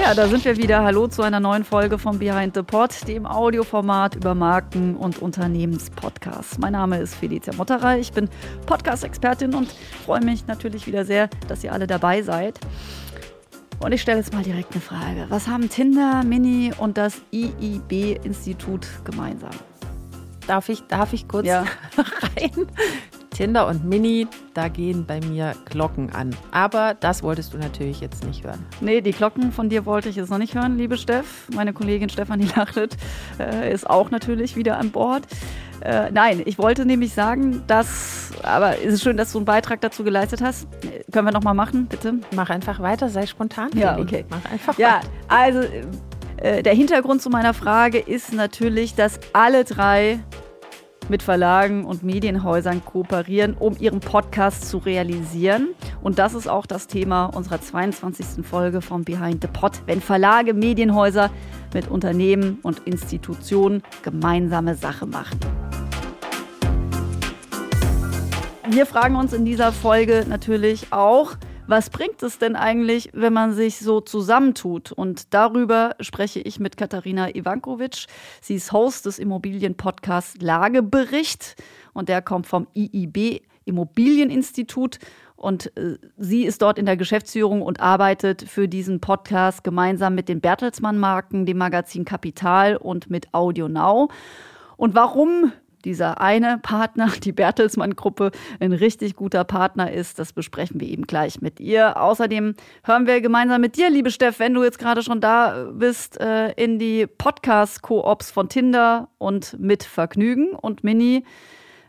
[0.00, 0.82] Ja, da sind wir wieder.
[0.82, 6.58] Hallo zu einer neuen Folge von Behind the Pod, dem Audioformat über Marken- und Unternehmenspodcasts.
[6.58, 7.98] Mein Name ist Felicia Motterer.
[7.98, 8.28] Ich bin
[8.66, 9.68] Podcast-Expertin und
[10.04, 12.58] freue mich natürlich wieder sehr, dass ihr alle dabei seid.
[13.80, 15.26] Und ich stelle jetzt mal direkt eine Frage.
[15.28, 19.50] Was haben Tinder, Mini und das IIB-Institut gemeinsam?
[20.46, 21.64] Darf ich, darf ich kurz Ja.
[22.36, 22.66] rein?
[23.40, 26.36] Tinder und Mini, da gehen bei mir Glocken an.
[26.50, 28.66] Aber das wolltest du natürlich jetzt nicht hören.
[28.82, 31.48] Nee, die Glocken von dir wollte ich jetzt noch nicht hören, liebe Steff.
[31.54, 32.98] Meine Kollegin Stefanie Lachlet
[33.38, 35.22] äh, ist auch natürlich wieder an Bord.
[35.80, 39.80] Äh, nein, ich wollte nämlich sagen, dass, aber es ist schön, dass du einen Beitrag
[39.80, 40.68] dazu geleistet hast.
[41.10, 42.16] Können wir nochmal machen, bitte?
[42.36, 43.70] Mach einfach weiter, sei spontan.
[43.72, 44.26] Ja, okay.
[44.28, 45.08] Mach einfach Ja, weiter.
[45.28, 45.60] also
[46.36, 50.20] äh, der Hintergrund zu meiner Frage ist natürlich, dass alle drei
[51.10, 55.74] mit Verlagen und Medienhäusern kooperieren, um ihren Podcast zu realisieren.
[56.00, 58.46] Und das ist auch das Thema unserer 22.
[58.46, 61.30] Folge von Behind the Pod, wenn Verlage, Medienhäuser
[61.74, 65.38] mit Unternehmen und Institutionen gemeinsame Sache machen.
[68.68, 71.32] Wir fragen uns in dieser Folge natürlich auch,
[71.70, 74.90] was bringt es denn eigentlich, wenn man sich so zusammentut?
[74.90, 78.06] Und darüber spreche ich mit Katharina Ivankovic.
[78.40, 81.54] Sie ist Host des Immobilienpodcasts Lagebericht
[81.92, 84.98] und der kommt vom IIB Immobilieninstitut.
[85.36, 90.28] Und äh, sie ist dort in der Geschäftsführung und arbeitet für diesen Podcast gemeinsam mit
[90.28, 94.08] den Bertelsmann-Marken, dem Magazin Kapital und mit Audio Now.
[94.76, 95.52] Und warum
[95.84, 101.40] dieser eine Partner, die Bertelsmann-Gruppe, ein richtig guter Partner ist, das besprechen wir eben gleich
[101.40, 102.00] mit ihr.
[102.00, 106.20] Außerdem hören wir gemeinsam mit dir, liebe Steff, wenn du jetzt gerade schon da bist,
[106.20, 111.24] äh, in die Podcast-Koops von Tinder und mit Vergnügen und Mini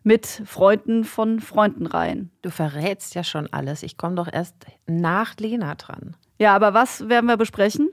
[0.03, 2.31] mit Freunden von Freunden rein.
[2.42, 3.84] Du verrätst ja schon alles.
[3.84, 4.56] Ich komme doch erst
[4.88, 6.16] nach Lena dran.
[6.39, 7.89] Ja, aber was werden wir besprechen?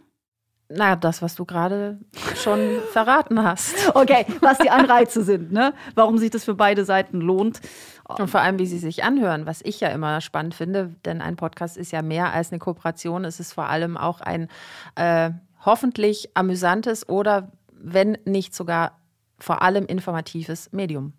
[0.70, 1.98] Na, das, was du gerade
[2.36, 2.60] schon
[2.92, 3.74] verraten hast.
[3.94, 5.72] Okay, was die Anreize sind, ne?
[5.94, 7.60] Warum sich das für beide Seiten lohnt.
[8.06, 11.36] Und vor allem, wie sie sich anhören, was ich ja immer spannend finde, denn ein
[11.36, 13.24] Podcast ist ja mehr als eine Kooperation.
[13.24, 14.48] Es ist vor allem auch ein
[14.94, 15.30] äh,
[15.64, 18.98] hoffentlich amüsantes oder, wenn nicht sogar
[19.38, 21.12] vor allem informatives Medium.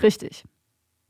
[0.00, 0.44] Richtig.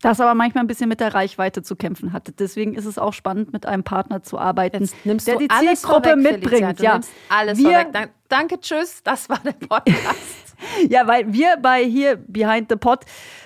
[0.02, 2.38] Das aber manchmal ein bisschen mit der Reichweite zu kämpfen hat.
[2.38, 6.16] Deswegen ist es auch spannend, mit einem Partner zu arbeiten, der du die Zielgruppe vorweg,
[6.16, 6.80] mitbringt.
[6.80, 7.00] Ja.
[7.30, 7.92] alles Wir- vorweg.
[7.92, 9.02] Dan- Danke, tschüss.
[9.04, 10.56] Das war der Podcast.
[10.88, 13.00] ja, weil wir bei hier Behind the Pod,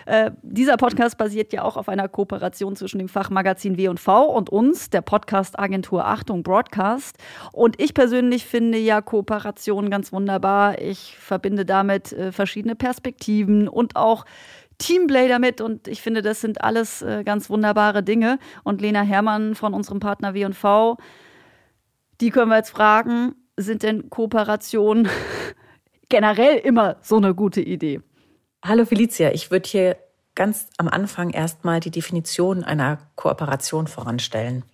[0.06, 4.88] äh, dieser Podcast basiert ja auch auf einer Kooperation zwischen dem Fachmagazin W&V und uns,
[4.88, 7.16] der Podcast-Agentur Achtung Broadcast.
[7.52, 10.80] Und ich persönlich finde ja Kooperationen ganz wunderbar.
[10.80, 14.24] Ich verbinde damit äh, verschiedene Perspektiven und auch
[14.78, 18.38] Teamplay damit und ich finde, das sind alles äh, ganz wunderbare Dinge.
[18.62, 20.96] Und Lena Herrmann von unserem Partner W&V,
[22.20, 25.08] die können wir jetzt fragen, sind denn Kooperationen
[26.08, 28.00] generell immer so eine gute Idee?
[28.64, 29.96] Hallo Felicia, ich würde hier
[30.34, 34.64] ganz am Anfang erstmal die Definition einer Kooperation voranstellen.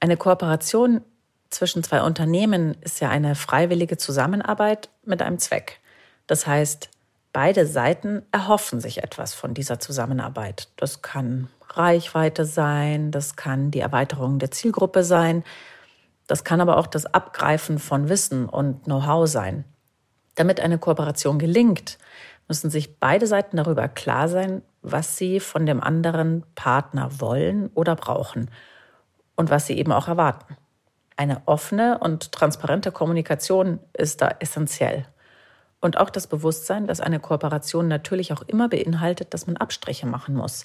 [0.00, 1.02] Eine Kooperation
[1.50, 5.80] zwischen zwei Unternehmen ist ja eine freiwillige Zusammenarbeit mit einem Zweck.
[6.26, 6.90] Das heißt,
[7.32, 10.68] beide Seiten erhoffen sich etwas von dieser Zusammenarbeit.
[10.76, 15.44] Das kann Reichweite sein, das kann die Erweiterung der Zielgruppe sein,
[16.26, 19.64] das kann aber auch das Abgreifen von Wissen und Know-how sein.
[20.34, 21.98] Damit eine Kooperation gelingt,
[22.48, 27.96] müssen sich beide Seiten darüber klar sein, was sie von dem anderen Partner wollen oder
[27.96, 28.50] brauchen
[29.36, 30.56] und was sie eben auch erwarten.
[31.16, 35.06] Eine offene und transparente Kommunikation ist da essentiell.
[35.80, 40.34] Und auch das Bewusstsein, dass eine Kooperation natürlich auch immer beinhaltet, dass man Abstriche machen
[40.34, 40.64] muss,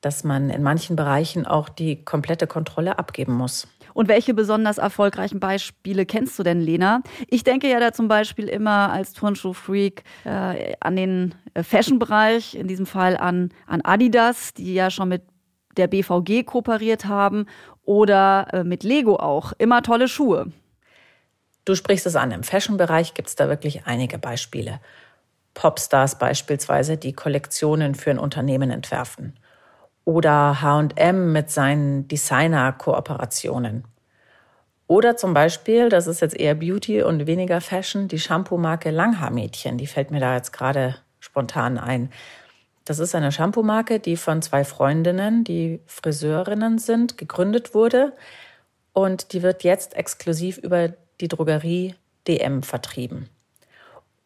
[0.00, 3.68] dass man in manchen Bereichen auch die komplette Kontrolle abgeben muss.
[3.94, 7.02] Und welche besonders erfolgreichen Beispiele kennst du denn, Lena?
[7.28, 12.68] Ich denke ja da zum Beispiel immer als Turnschuh-Freak äh, an den äh, Fashion-Bereich, in
[12.68, 15.22] diesem Fall an, an Adidas, die ja schon mit
[15.76, 17.46] der BVG kooperiert haben
[17.82, 19.52] oder äh, mit Lego auch.
[19.58, 20.52] Immer tolle Schuhe.
[21.68, 24.80] Du sprichst es an, im Fashion-Bereich gibt es da wirklich einige Beispiele.
[25.52, 29.38] Popstars beispielsweise, die Kollektionen für ein Unternehmen entwerfen.
[30.06, 33.84] Oder HM mit seinen Designer-Kooperationen.
[34.86, 39.76] Oder zum Beispiel, das ist jetzt eher Beauty und weniger Fashion, die Shampoo-Marke Langhaarmädchen.
[39.76, 42.08] Die fällt mir da jetzt gerade spontan ein.
[42.86, 48.14] Das ist eine Shampoo-Marke, die von zwei Freundinnen, die Friseurinnen sind, gegründet wurde.
[48.94, 51.94] Und die wird jetzt exklusiv über die Drogerie
[52.26, 53.28] DM vertrieben.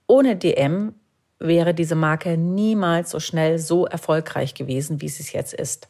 [0.06, 0.94] Ohne DM
[1.39, 5.89] wäre diese Marke niemals so schnell so erfolgreich gewesen, wie sie es jetzt ist.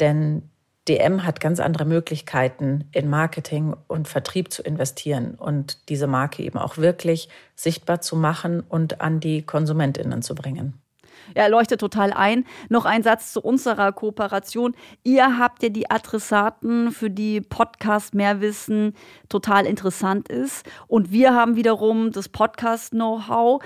[0.00, 0.48] Denn
[0.88, 6.58] DM hat ganz andere Möglichkeiten, in Marketing und Vertrieb zu investieren und diese Marke eben
[6.58, 10.80] auch wirklich sichtbar zu machen und an die Konsumentinnen zu bringen.
[11.36, 12.44] Ja, leuchtet total ein.
[12.68, 14.74] Noch ein Satz zu unserer Kooperation.
[15.04, 18.94] Ihr habt ja die Adressaten, für die Podcast Mehrwissen
[19.28, 20.66] total interessant ist.
[20.86, 23.62] Und wir haben wiederum das Podcast-Know-how.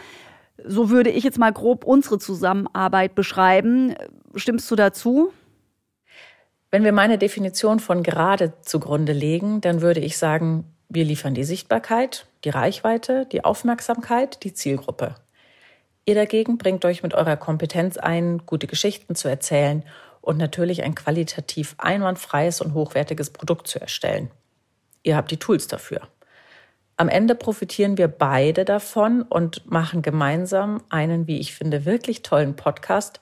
[0.64, 3.94] So würde ich jetzt mal grob unsere Zusammenarbeit beschreiben.
[4.34, 5.32] Stimmst du dazu?
[6.70, 11.44] Wenn wir meine Definition von gerade zugrunde legen, dann würde ich sagen, wir liefern die
[11.44, 15.14] Sichtbarkeit, die Reichweite, die Aufmerksamkeit, die Zielgruppe.
[16.04, 19.84] Ihr dagegen bringt euch mit eurer Kompetenz ein, gute Geschichten zu erzählen
[20.20, 24.30] und natürlich ein qualitativ einwandfreies und hochwertiges Produkt zu erstellen.
[25.04, 26.08] Ihr habt die Tools dafür.
[26.96, 32.54] Am Ende profitieren wir beide davon und machen gemeinsam einen, wie ich finde, wirklich tollen
[32.54, 33.20] Podcast,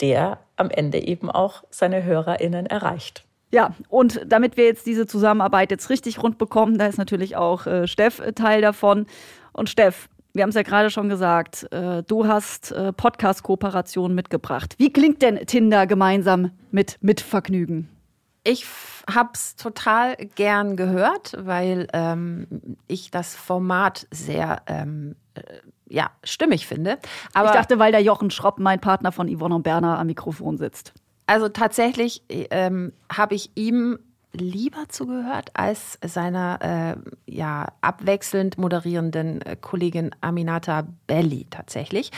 [0.00, 3.24] der am Ende eben auch seine HörerInnen erreicht.
[3.52, 7.66] Ja, und damit wir jetzt diese Zusammenarbeit jetzt richtig rund bekommen, da ist natürlich auch
[7.66, 9.06] äh, Steff Teil davon.
[9.52, 14.74] Und Steff, wir haben es ja gerade schon gesagt, äh, du hast äh, Podcast-Kooperationen mitgebracht.
[14.78, 17.88] Wie klingt denn Tinder gemeinsam mit Mitvergnügen?
[18.42, 18.64] Ich
[19.12, 22.46] habe es total gern gehört, weil ähm,
[22.86, 25.42] ich das Format sehr ähm, äh,
[25.88, 26.98] ja, stimmig finde.
[27.34, 30.56] Aber ich dachte, weil der Jochen Schropp, mein Partner von Yvonne und Berner, am Mikrofon
[30.56, 30.94] sitzt.
[31.26, 33.98] Also tatsächlich ähm, habe ich ihm
[34.32, 42.10] lieber zugehört als seiner äh, ja, abwechselnd moderierenden äh, Kollegin Aminata Belli tatsächlich.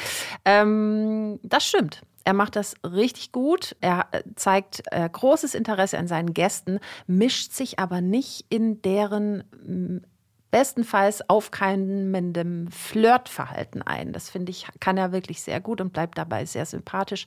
[0.44, 2.02] Ähm, das stimmt.
[2.24, 3.76] Er macht das richtig gut.
[3.80, 9.44] Er äh, zeigt äh, großes Interesse an seinen Gästen, mischt sich aber nicht in deren
[10.52, 14.12] bestenfalls aufkeimendem Flirtverhalten ein.
[14.12, 17.26] Das finde ich, kann er wirklich sehr gut und bleibt dabei sehr sympathisch.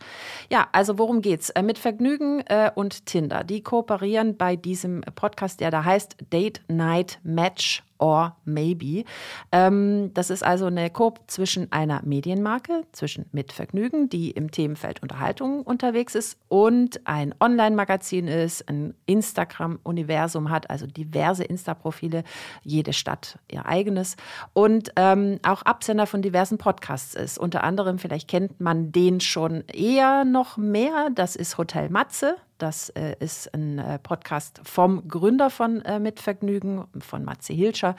[0.49, 1.49] Ja, also worum geht's?
[1.49, 3.43] Äh, mit Vergnügen äh, und Tinder.
[3.43, 9.03] Die kooperieren bei diesem Podcast, der da heißt Date Night Match or Maybe.
[9.51, 15.61] Ähm, das ist also eine Koop zwischen einer Medienmarke, zwischen Mitvergnügen, die im Themenfeld Unterhaltung
[15.61, 22.23] unterwegs ist, und ein Online-Magazin ist, ein Instagram-Universum hat, also diverse Insta-Profile,
[22.63, 24.15] jede Stadt ihr eigenes,
[24.53, 27.37] und ähm, auch Absender von diversen Podcasts ist.
[27.37, 32.35] Unter anderem, vielleicht kennt man den schon eher noch mehr, das ist Hotel Matze.
[32.57, 37.95] Das äh, ist ein äh, Podcast vom Gründer von äh, Mitvergnügen, von Matze Hilscher,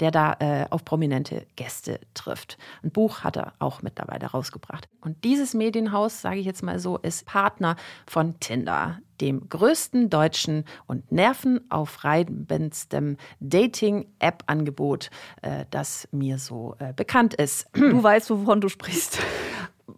[0.00, 2.58] der da äh, auf prominente Gäste trifft.
[2.82, 4.88] Ein Buch hat er auch mittlerweile rausgebracht.
[5.00, 7.76] Und dieses Medienhaus, sage ich jetzt mal so, ist Partner
[8.06, 15.10] von Tinder, dem größten deutschen und nervenaufreibendstem Dating-App-Angebot,
[15.42, 17.68] äh, das mir so äh, bekannt ist.
[17.74, 19.20] Du weißt, wovon du sprichst.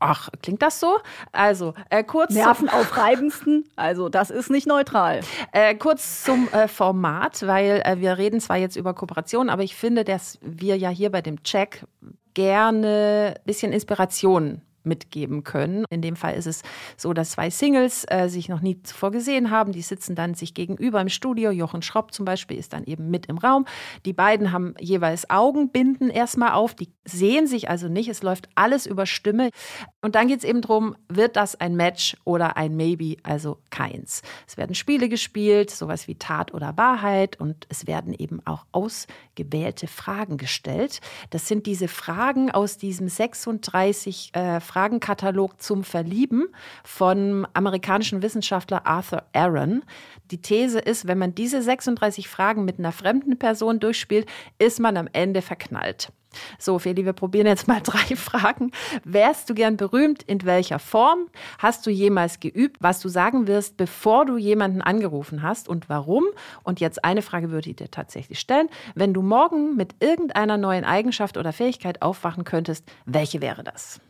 [0.00, 0.99] Ach, klingt das so?
[1.33, 2.33] Also, äh, kurz.
[2.33, 5.21] Nervenaufreibendsten, also das ist nicht neutral.
[5.53, 9.75] Äh, kurz zum äh, Format, weil äh, wir reden zwar jetzt über Kooperation, aber ich
[9.75, 11.85] finde, dass wir ja hier bei dem Check
[12.35, 15.84] gerne ein bisschen Inspiration mitgeben können.
[15.90, 16.62] In dem Fall ist es
[16.96, 19.73] so, dass zwei Singles äh, sich noch nie zuvor gesehen haben.
[19.73, 21.50] Die sitzen dann sich gegenüber im Studio.
[21.50, 23.67] Jochen Schropp zum Beispiel ist dann eben mit im Raum.
[24.05, 26.75] Die beiden haben jeweils Augenbinden erstmal auf.
[26.75, 28.08] Die sehen sich also nicht.
[28.08, 29.50] Es läuft alles über Stimme.
[30.00, 34.23] Und dann geht es eben darum, wird das ein Match oder ein Maybe, also keins.
[34.46, 37.38] Es werden Spiele gespielt, sowas wie Tat oder Wahrheit.
[37.40, 41.00] Und es werden eben auch ausgewählte Fragen gestellt.
[41.30, 46.49] Das sind diese Fragen aus diesem 36 äh, Fragenkatalog zum Verlieben
[46.83, 49.83] vom amerikanischen Wissenschaftler Arthur Aaron.
[50.31, 54.26] Die These ist, wenn man diese 36 Fragen mit einer fremden Person durchspielt,
[54.59, 56.11] ist man am Ende verknallt.
[56.59, 58.71] So, Feli, wir probieren jetzt mal drei Fragen.
[59.05, 60.23] Wärst du gern berühmt?
[60.23, 61.29] In welcher Form?
[61.59, 66.25] Hast du jemals geübt, was du sagen wirst, bevor du jemanden angerufen hast und warum?
[66.62, 68.71] Und jetzt eine Frage würde ich dir tatsächlich stellen.
[68.95, 74.00] Wenn du morgen mit irgendeiner neuen Eigenschaft oder Fähigkeit aufwachen könntest, welche wäre das?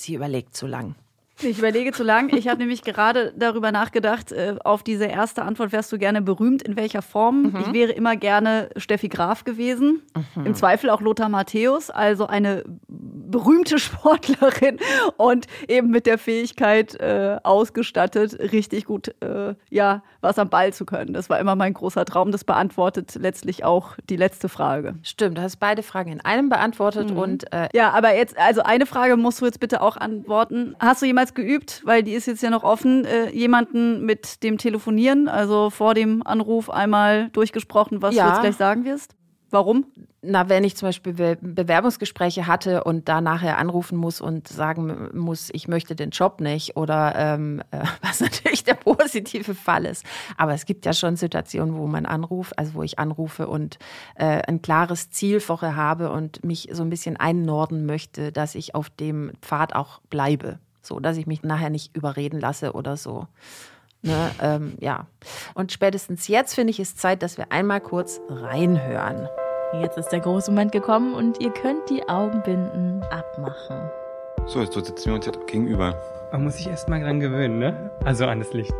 [0.00, 0.94] Sie überlegt zu lang.
[1.42, 2.34] Ich überlege zu lang.
[2.36, 6.62] Ich habe nämlich gerade darüber nachgedacht, äh, auf diese erste Antwort wärst du gerne berühmt,
[6.62, 7.42] in welcher Form.
[7.42, 7.56] Mhm.
[7.60, 10.02] Ich wäre immer gerne Steffi Graf gewesen.
[10.36, 10.46] Mhm.
[10.46, 14.78] Im Zweifel auch Lothar Matthäus, also eine berühmte Sportlerin
[15.16, 20.84] und eben mit der Fähigkeit äh, ausgestattet, richtig gut äh, ja, was am Ball zu
[20.84, 21.12] können.
[21.12, 22.32] Das war immer mein großer Traum.
[22.32, 24.94] Das beantwortet letztlich auch die letzte Frage.
[25.02, 27.18] Stimmt, du hast beide Fragen in einem beantwortet Mhm.
[27.18, 30.76] und Äh, ja, aber jetzt, also eine Frage musst du jetzt bitte auch antworten.
[30.78, 34.58] Hast du jemals geübt, weil die ist jetzt ja noch offen, äh, jemanden mit dem
[34.58, 38.24] Telefonieren, also vor dem Anruf einmal durchgesprochen, was Ja.
[38.24, 39.14] du jetzt gleich sagen wirst?
[39.52, 39.86] Warum?
[40.22, 45.08] Na, wenn ich zum Beispiel Be Bewerbungsgespräche hatte und da nachher anrufen muss und sagen
[45.12, 50.04] muss, ich möchte den Job nicht oder ähm, äh, was natürlich der positive Fall ist.
[50.36, 53.78] Aber es gibt ja schon Situationen, wo man anruft, also wo ich anrufe und
[54.14, 58.76] äh, ein klares Ziel vorher habe und mich so ein bisschen einnorden möchte, dass ich
[58.76, 60.60] auf dem Pfad auch bleibe.
[60.90, 63.28] So, dass ich mich nachher nicht überreden lasse oder so.
[64.02, 65.06] Ne, ähm, ja.
[65.54, 69.28] Und spätestens jetzt finde ich es Zeit, dass wir einmal kurz reinhören.
[69.80, 73.88] Jetzt ist der große Moment gekommen und ihr könnt die Augenbinden abmachen.
[74.46, 75.94] So, jetzt sitzen wir uns jetzt gegenüber.
[76.32, 77.90] Man muss sich erst mal dran gewöhnen, ne?
[78.04, 78.72] Also an das Licht.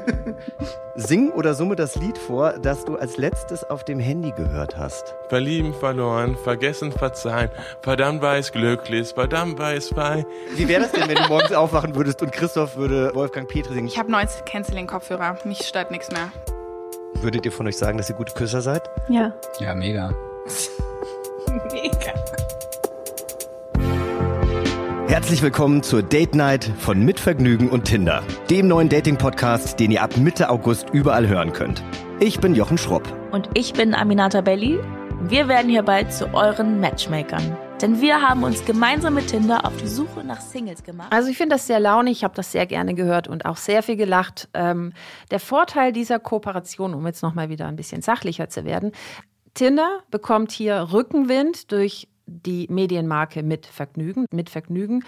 [0.94, 5.14] Sing oder summe das Lied vor, das du als letztes auf dem Handy gehört hast.
[5.30, 7.50] Verlieben, verloren, vergessen, verzeihen.
[7.80, 10.26] Verdammt war es glücklich, verdammt war es frei.
[10.54, 13.88] Wie wäre das denn, wenn du morgens aufwachen würdest und Christoph würde Wolfgang Petri singen?
[13.88, 15.38] Ich habe Noise Canceling Kopfhörer.
[15.44, 16.30] Mich stört nichts mehr.
[17.14, 18.82] Würdet ihr von euch sagen, dass ihr gute Küsser seid?
[19.08, 19.32] Ja.
[19.58, 20.10] Ja, mega.
[21.72, 22.14] Mega.
[25.20, 30.16] Herzlich willkommen zur Date Night von Mitvergnügen und Tinder, dem neuen Dating-Podcast, den ihr ab
[30.16, 31.84] Mitte August überall hören könnt.
[32.20, 33.06] Ich bin Jochen Schropp.
[33.30, 34.80] Und ich bin Aminata Belli.
[35.24, 37.54] Wir werden hierbei zu euren Matchmakern.
[37.82, 41.12] Denn wir haben uns gemeinsam mit Tinder auf die Suche nach Singles gemacht.
[41.12, 43.82] Also ich finde das sehr launig, ich habe das sehr gerne gehört und auch sehr
[43.82, 44.48] viel gelacht.
[44.54, 44.94] Ähm,
[45.30, 48.92] der Vorteil dieser Kooperation, um jetzt nochmal wieder ein bisschen sachlicher zu werden,
[49.52, 54.26] Tinder bekommt hier Rückenwind durch die Medienmarke mit Vergnügen.
[54.32, 55.02] Mit Vergnügen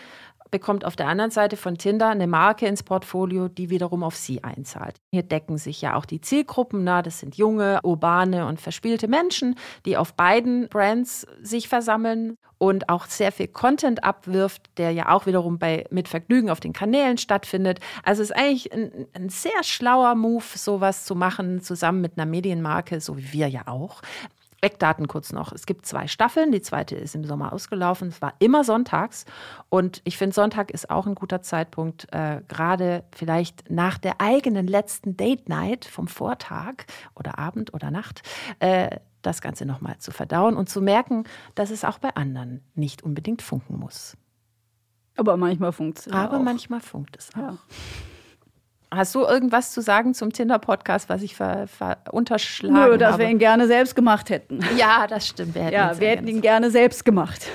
[0.53, 4.45] bekommt auf der anderen Seite von Tinder eine Marke ins Portfolio, die wiederum auf sie
[4.45, 4.97] einzahlt.
[5.11, 9.57] Hier decken sich ja auch die Zielgruppen, na, das sind junge, urbane und verspielte Menschen,
[9.87, 15.27] die auf beiden Brands sich versammeln und auch sehr viel Content abwirft, der ja auch
[15.27, 17.81] wiederum bei mit Vergnügen auf den Kanälen stattfindet.
[18.05, 22.27] Also es ist eigentlich ein, ein sehr schlauer Move, sowas zu machen, zusammen mit einer
[22.27, 24.03] Medienmarke, so wie wir ja auch.
[24.63, 25.53] Eckdaten kurz noch.
[25.53, 26.53] Es gibt zwei Staffeln.
[26.53, 28.09] Die zweite ist im Sommer ausgelaufen.
[28.09, 29.25] Es war immer sonntags.
[29.69, 34.67] Und ich finde, Sonntag ist auch ein guter Zeitpunkt, äh, gerade vielleicht nach der eigenen
[34.67, 38.23] letzten Date Night vom Vortag oder Abend oder Nacht,
[38.61, 43.03] äh, das Ganze nochmal zu verdauen und zu merken, dass es auch bei anderen nicht
[43.03, 44.17] unbedingt funken muss.
[45.17, 46.43] Aber manchmal funktioniert Aber auch.
[46.43, 47.39] manchmal funkt es auch.
[47.39, 47.59] Ja.
[48.95, 53.23] Hast du irgendwas zu sagen zum Tinder-Podcast, was ich ver, ver unterschlagen Nö, dass habe?
[53.23, 54.61] wir ihn gerne selbst gemacht hätten.
[54.77, 55.55] ja, das stimmt.
[55.55, 57.47] Wir hätten Ja, wir hätten ihn gerne selbst gemacht.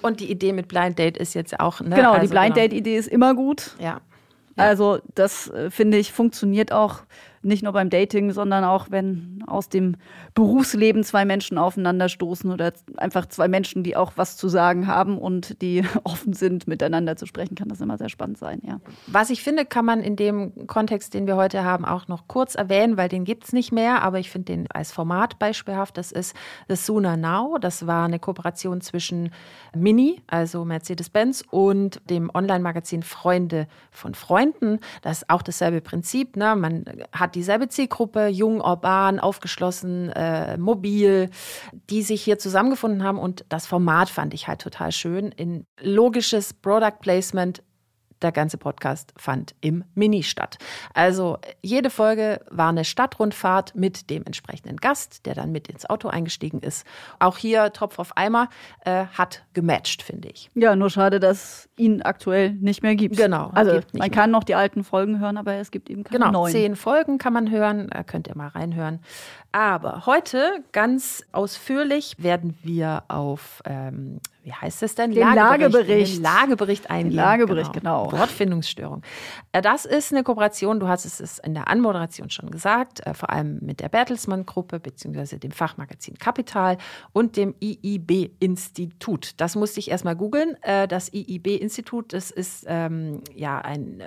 [0.00, 1.94] Und die Idee mit Blind Date ist jetzt auch, ne?
[1.94, 3.72] Genau, die Also, Blind Date-Idee ist immer gut.
[3.78, 4.00] Ja.
[4.56, 7.00] Also das äh, finde ich funktioniert auch
[7.42, 9.96] nicht nur beim Dating, sondern auch wenn aus dem
[10.34, 15.60] Berufsleben zwei Menschen aufeinanderstoßen oder einfach zwei Menschen, die auch was zu sagen haben und
[15.62, 18.80] die offen sind, miteinander zu sprechen, kann das immer sehr spannend sein, ja.
[19.06, 22.54] Was ich finde, kann man in dem Kontext, den wir heute haben, auch noch kurz
[22.54, 25.96] erwähnen, weil den gibt es nicht mehr, aber ich finde den als Format beispielhaft.
[25.96, 26.34] Das ist
[26.68, 27.58] The Sooner Now.
[27.58, 29.30] Das war eine Kooperation zwischen
[29.74, 34.80] Mini, also Mercedes-Benz, und dem Online-Magazin Freunde von Freunden.
[35.02, 36.36] Das ist auch dasselbe Prinzip.
[36.36, 36.56] Ne?
[36.56, 41.30] Man hat dieselbe Zielgruppe, jung, urban, aufgeschlossen, äh, mobil,
[41.90, 43.18] die sich hier zusammengefunden haben.
[43.18, 45.32] Und das Format fand ich halt total schön.
[45.32, 47.62] In logisches Product Placement
[48.22, 50.58] der ganze Podcast fand im Mini statt.
[50.94, 56.08] Also jede Folge war eine Stadtrundfahrt mit dem entsprechenden Gast, der dann mit ins Auto
[56.08, 56.86] eingestiegen ist.
[57.18, 58.48] Auch hier Tropf auf Eimer
[58.84, 60.50] äh, hat gematcht, finde ich.
[60.54, 63.16] Ja, nur schade, dass ihn aktuell nicht mehr gibt.
[63.16, 64.10] Genau, Also gibt man mehr.
[64.10, 66.52] kann noch die alten Folgen hören, aber es gibt eben keine Genau, neuen.
[66.52, 69.00] zehn Folgen kann man hören, äh, könnt ihr mal reinhören.
[69.52, 75.10] Aber heute ganz ausführlich werden wir auf, ähm, wie heißt es denn?
[75.10, 76.16] Den Lagebericht.
[76.16, 77.16] Den Lagebericht eingehen.
[77.16, 78.10] Lagebericht, genau.
[78.10, 79.02] Wortfindungsstörung.
[79.52, 83.28] Äh, Das ist eine Kooperation, du hast es in der Anmoderation schon gesagt, äh, vor
[83.28, 86.78] allem mit der Bertelsmann-Gruppe beziehungsweise dem Fachmagazin Kapital
[87.12, 89.32] und dem IIB-Institut.
[89.36, 90.56] Das musste ich erstmal googeln.
[90.62, 94.02] Äh, Das IIB-Institut, das ist ähm, ja ein,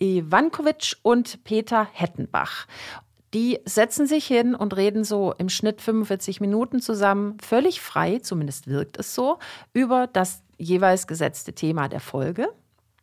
[0.00, 2.66] Ivankovic und Peter Hettenbach.
[3.34, 8.68] Die setzen sich hin und reden so im Schnitt 45 Minuten zusammen, völlig frei, zumindest
[8.68, 9.38] wirkt es so,
[9.72, 12.48] über das jeweils gesetzte Thema der Folge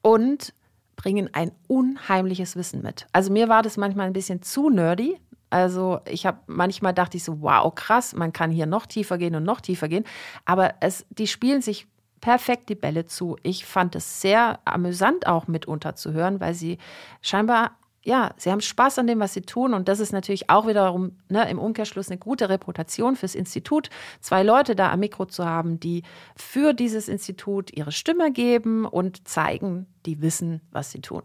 [0.01, 0.53] und
[0.95, 3.07] bringen ein unheimliches Wissen mit.
[3.11, 5.17] Also mir war das manchmal ein bisschen zu nerdy,
[5.51, 9.35] also ich habe manchmal dachte ich so, wow, krass, man kann hier noch tiefer gehen
[9.35, 10.05] und noch tiefer gehen.
[10.45, 11.88] Aber es, die spielen sich
[12.21, 13.35] perfekt die Bälle zu.
[13.43, 16.77] Ich fand es sehr amüsant auch mitunter zu hören, weil sie
[17.21, 17.71] scheinbar
[18.03, 19.74] ja, sie haben Spaß an dem, was sie tun.
[19.74, 23.89] Und das ist natürlich auch wiederum ne, im Umkehrschluss eine gute Reputation fürs Institut,
[24.20, 26.03] zwei Leute da am Mikro zu haben, die
[26.36, 31.24] für dieses Institut ihre Stimme geben und zeigen, die wissen, was sie tun.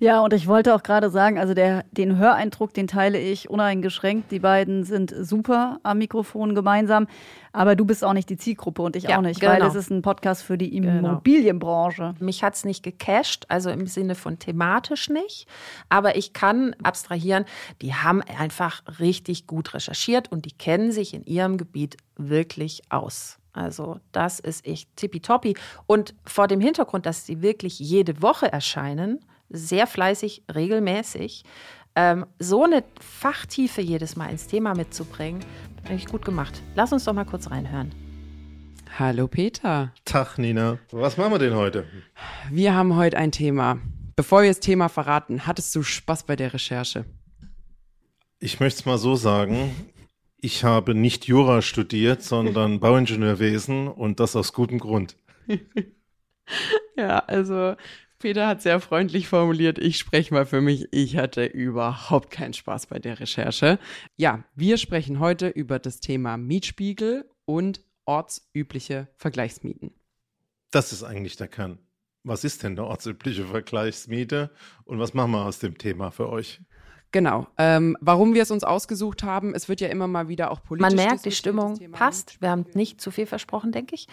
[0.00, 4.32] Ja, und ich wollte auch gerade sagen, also der, den Höreindruck, den teile ich uneingeschränkt.
[4.32, 7.06] Die beiden sind super am Mikrofon gemeinsam.
[7.52, 9.52] Aber du bist auch nicht die Zielgruppe und ich ja, auch nicht, genau.
[9.52, 11.10] weil es ist ein Podcast für die genau.
[11.10, 12.14] Immobilienbranche.
[12.14, 12.24] Genau.
[12.24, 15.46] Mich hat es nicht gecached, also im Sinne von thematisch nicht.
[15.90, 17.44] Aber ich kann abstrahieren,
[17.82, 23.38] die haben einfach richtig gut recherchiert und die kennen sich in ihrem Gebiet wirklich aus.
[23.52, 25.56] Also das ist echt tippitoppi.
[25.86, 31.44] Und vor dem Hintergrund, dass sie wirklich jede Woche erscheinen, sehr fleißig, regelmäßig.
[31.96, 35.44] Ähm, so eine Fachtiefe jedes Mal ins Thema mitzubringen,
[35.84, 36.62] habe ich gut gemacht.
[36.76, 37.92] Lass uns doch mal kurz reinhören.
[38.98, 39.92] Hallo Peter.
[40.04, 40.78] Tag Nina.
[40.90, 41.84] Was machen wir denn heute?
[42.50, 43.78] Wir haben heute ein Thema.
[44.16, 47.04] Bevor wir das Thema verraten, hattest du Spaß bei der Recherche?
[48.38, 49.74] Ich möchte es mal so sagen.
[50.36, 55.16] Ich habe nicht Jura studiert, sondern Bauingenieurwesen und das aus gutem Grund.
[56.96, 57.74] ja, also
[58.20, 62.86] Peter hat sehr freundlich formuliert, ich spreche mal für mich, ich hatte überhaupt keinen Spaß
[62.86, 63.78] bei der Recherche.
[64.16, 69.94] Ja, wir sprechen heute über das Thema Mietspiegel und ortsübliche Vergleichsmieten.
[70.70, 71.78] Das ist eigentlich der Kern.
[72.22, 74.50] Was ist denn eine ortsübliche Vergleichsmiete
[74.84, 76.60] und was machen wir aus dem Thema für euch?
[77.12, 77.46] Genau.
[77.58, 80.94] Ähm, warum wir es uns ausgesucht haben, es wird ja immer mal wieder auch politisch.
[80.94, 82.40] Man merkt, die Stimmung passt.
[82.40, 84.06] Wir haben nicht zu viel versprochen, denke ich.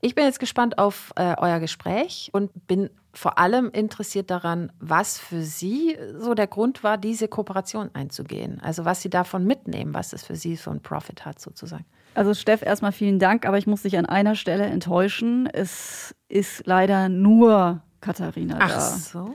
[0.00, 5.18] Ich bin jetzt gespannt auf äh, euer Gespräch und bin vor allem interessiert daran, was
[5.18, 8.60] für Sie so der Grund war, diese Kooperation einzugehen.
[8.60, 11.84] Also was Sie davon mitnehmen, was es für Sie so ein Profit hat, sozusagen.
[12.14, 15.46] Also Steff, erstmal vielen Dank, aber ich muss dich an einer Stelle enttäuschen.
[15.46, 18.76] Es ist leider nur Katharina Ach da.
[18.76, 19.34] Ach so.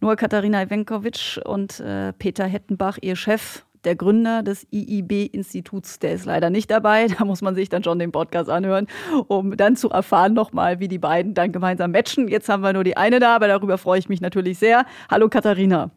[0.00, 6.24] Nur Katharina Ivenkovic und äh, Peter Hettenbach, ihr Chef, der Gründer des IIB-Instituts, der ist
[6.24, 7.06] leider nicht dabei.
[7.18, 8.86] Da muss man sich dann schon den Podcast anhören,
[9.28, 12.28] um dann zu erfahren nochmal, wie die beiden dann gemeinsam matchen.
[12.28, 14.84] Jetzt haben wir nur die eine da, aber darüber freue ich mich natürlich sehr.
[15.08, 15.90] Hallo Katharina.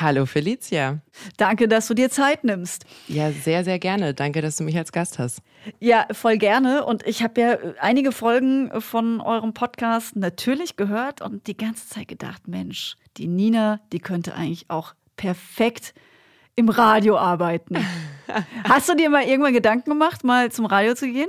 [0.00, 1.00] Hallo Felicia.
[1.36, 2.84] Danke, dass du dir Zeit nimmst.
[3.06, 4.12] Ja, sehr, sehr gerne.
[4.12, 5.40] Danke, dass du mich als Gast hast.
[5.78, 6.84] Ja, voll gerne.
[6.84, 12.08] Und ich habe ja einige Folgen von eurem Podcast natürlich gehört und die ganze Zeit
[12.08, 15.94] gedacht, Mensch, die Nina, die könnte eigentlich auch perfekt
[16.56, 17.76] im Radio arbeiten.
[18.68, 21.28] Hast du dir mal irgendwann Gedanken gemacht, mal zum Radio zu gehen?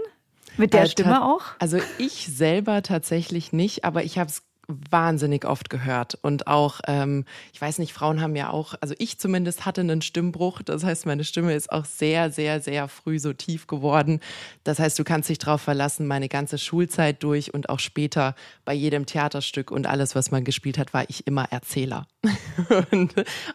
[0.57, 1.41] Mit der äh, Stimme auch?
[1.59, 6.17] Also ich selber tatsächlich nicht, aber ich habe es wahnsinnig oft gehört.
[6.21, 10.01] Und auch, ähm, ich weiß nicht, Frauen haben ja auch, also ich zumindest hatte einen
[10.01, 10.61] Stimmbruch.
[10.61, 14.19] Das heißt, meine Stimme ist auch sehr, sehr, sehr früh so tief geworden.
[14.63, 18.73] Das heißt, du kannst dich darauf verlassen, meine ganze Schulzeit durch und auch später bei
[18.73, 22.07] jedem Theaterstück und alles, was man gespielt hat, war ich immer Erzähler.
[22.91, 23.13] und,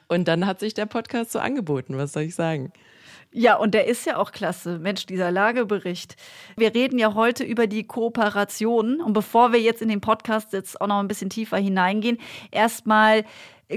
[0.08, 2.72] und dann hat sich der Podcast so angeboten, was soll ich sagen?
[3.32, 4.78] Ja, und der ist ja auch klasse.
[4.78, 6.16] Mensch, dieser Lagebericht.
[6.56, 9.00] Wir reden ja heute über die Kooperation.
[9.00, 12.18] Und bevor wir jetzt in den Podcast jetzt auch noch ein bisschen tiefer hineingehen,
[12.50, 13.24] erstmal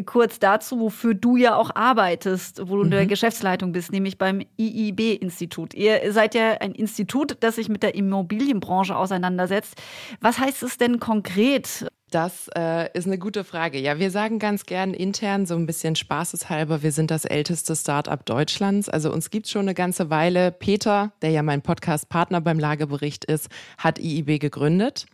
[0.05, 2.85] kurz dazu, wofür du ja auch arbeitest, wo du mhm.
[2.85, 3.09] in der mhm.
[3.09, 5.75] Geschäftsleitung bist, nämlich beim IIB-Institut.
[5.75, 9.75] Ihr seid ja ein Institut, das sich mit der Immobilienbranche auseinandersetzt.
[10.19, 11.85] Was heißt es denn konkret?
[12.13, 13.79] Das äh, ist eine gute Frage.
[13.79, 18.23] Ja, wir sagen ganz gern intern so ein bisschen spaßeshalber, wir sind das älteste Start-up
[18.27, 18.87] Deutschlands.
[18.87, 20.51] Also uns gibt es schon eine ganze Weile.
[20.51, 23.49] Peter, der ja mein Podcast-Partner beim Lagebericht ist,
[23.79, 25.07] hat IIB gegründet.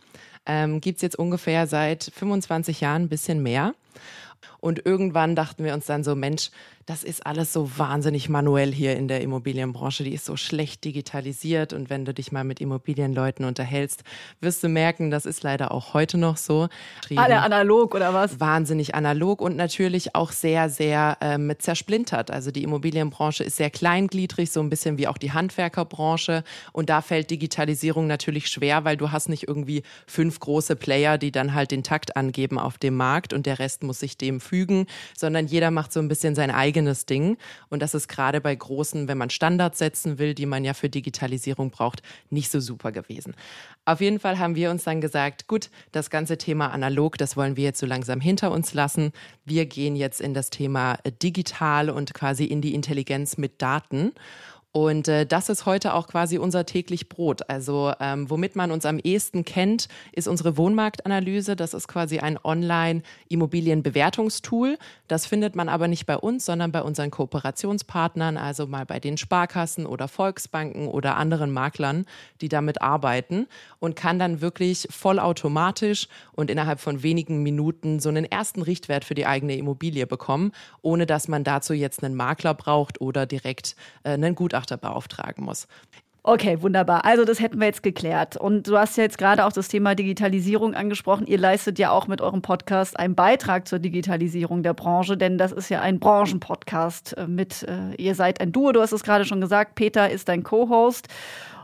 [0.44, 3.72] Ähm, gibt es jetzt ungefähr seit 25 Jahren ein bisschen mehr.
[4.58, 6.50] Und irgendwann dachten wir uns dann so, Mensch,
[6.86, 10.02] das ist alles so wahnsinnig manuell hier in der Immobilienbranche.
[10.02, 11.72] Die ist so schlecht digitalisiert.
[11.72, 14.02] Und wenn du dich mal mit Immobilienleuten unterhältst,
[14.40, 16.68] wirst du merken, das ist leider auch heute noch so.
[17.14, 18.40] Alle analog oder was?
[18.40, 22.30] Wahnsinnig analog und natürlich auch sehr, sehr ähm, zersplintert.
[22.30, 26.44] Also die Immobilienbranche ist sehr kleingliedrig, so ein bisschen wie auch die Handwerkerbranche.
[26.72, 31.30] Und da fällt Digitalisierung natürlich schwer, weil du hast nicht irgendwie fünf große Player, die
[31.30, 34.86] dann halt den Takt angeben auf dem Markt und der Rest muss sich dem fügen,
[35.16, 37.36] sondern jeder macht so ein bisschen sein eigenes Ding.
[37.68, 40.88] Und das ist gerade bei großen, wenn man Standards setzen will, die man ja für
[40.88, 43.34] Digitalisierung braucht, nicht so super gewesen.
[43.84, 47.56] Auf jeden Fall haben wir uns dann gesagt, gut, das ganze Thema analog, das wollen
[47.56, 49.12] wir jetzt so langsam hinter uns lassen.
[49.44, 54.12] Wir gehen jetzt in das Thema digital und quasi in die Intelligenz mit Daten.
[54.72, 57.40] Und äh, das ist heute auch quasi unser täglich Brot.
[57.48, 61.56] Also ähm, womit man uns am ehesten kennt, ist unsere Wohnmarktanalyse.
[61.56, 64.78] Das ist quasi ein Online-Immobilienbewertungstool.
[65.10, 69.16] Das findet man aber nicht bei uns, sondern bei unseren Kooperationspartnern, also mal bei den
[69.16, 72.06] Sparkassen oder Volksbanken oder anderen Maklern,
[72.40, 73.48] die damit arbeiten
[73.80, 79.14] und kann dann wirklich vollautomatisch und innerhalb von wenigen Minuten so einen ersten Richtwert für
[79.14, 84.10] die eigene Immobilie bekommen, ohne dass man dazu jetzt einen Makler braucht oder direkt äh,
[84.10, 85.66] einen Gutachter Gutachter beauftragen muss.
[86.22, 87.06] Okay, wunderbar.
[87.06, 88.36] Also das hätten wir jetzt geklärt.
[88.36, 91.26] Und du hast ja jetzt gerade auch das Thema Digitalisierung angesprochen.
[91.26, 95.50] Ihr leistet ja auch mit eurem Podcast einen Beitrag zur Digitalisierung der Branche, denn das
[95.50, 99.24] ist ja ein Branchenpodcast äh, mit, äh, ihr seid ein Duo, du hast es gerade
[99.24, 101.08] schon gesagt, Peter ist dein Co-Host.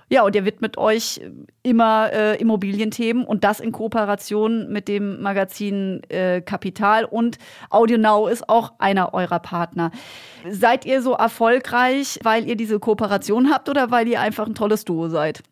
[0.08, 1.20] Ja, und ihr widmet euch
[1.64, 7.38] immer äh, Immobilienthemen und das in Kooperation mit dem Magazin äh, Kapital und
[7.70, 9.90] AudioNow ist auch einer eurer Partner.
[10.48, 14.84] Seid ihr so erfolgreich, weil ihr diese Kooperation habt oder weil ihr einfach ein tolles
[14.84, 15.42] Duo seid?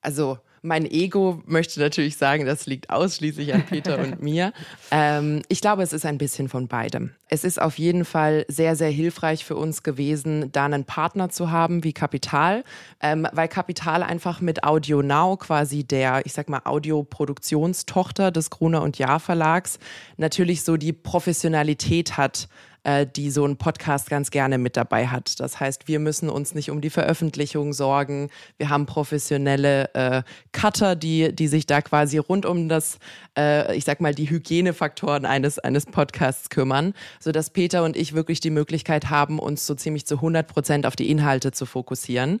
[0.00, 4.52] Also mein Ego möchte natürlich sagen, das liegt ausschließlich an Peter und mir.
[4.92, 7.10] Ähm, ich glaube, es ist ein bisschen von beidem.
[7.28, 11.50] Es ist auf jeden Fall sehr, sehr hilfreich für uns gewesen, da einen Partner zu
[11.50, 12.62] haben wie Kapital,
[13.00, 18.82] ähm, weil Kapital einfach mit Audio Now quasi der, ich sag mal, Audioproduktionstochter des Gruner
[18.82, 19.80] und Jahr Verlags
[20.16, 22.48] natürlich so die Professionalität hat,
[22.84, 25.40] äh, die so ein Podcast ganz gerne mit dabei hat.
[25.40, 28.30] Das heißt, wir müssen uns nicht um die Veröffentlichung sorgen.
[28.58, 32.98] Wir haben professionelle äh, Cutter, die, die sich da quasi rund um das,
[33.38, 38.40] äh, ich sag mal, die Hygienefaktoren eines, eines Podcasts kümmern, sodass Peter und ich wirklich
[38.40, 42.40] die Möglichkeit haben, uns so ziemlich zu 100 Prozent auf die Inhalte zu fokussieren.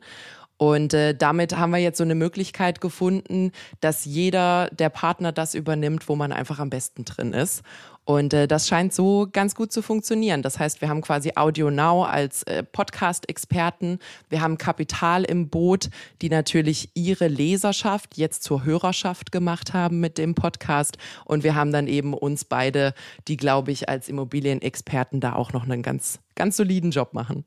[0.62, 5.56] Und äh, damit haben wir jetzt so eine Möglichkeit gefunden, dass jeder der Partner das
[5.56, 7.64] übernimmt, wo man einfach am besten drin ist.
[8.04, 10.40] Und äh, das scheint so ganz gut zu funktionieren.
[10.40, 13.98] Das heißt, wir haben quasi Audio Now als äh, Podcast-Experten.
[14.28, 20.16] Wir haben Kapital im Boot, die natürlich ihre Leserschaft jetzt zur Hörerschaft gemacht haben mit
[20.16, 20.96] dem Podcast.
[21.24, 22.94] Und wir haben dann eben uns beide,
[23.26, 27.44] die, glaube ich, als Immobilienexperten da auch noch einen ganz, ganz soliden Job machen.